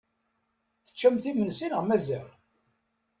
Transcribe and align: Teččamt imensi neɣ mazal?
Teččamt 0.85 1.25
imensi 1.31 1.67
neɣ 1.67 1.81
mazal? 1.85 2.27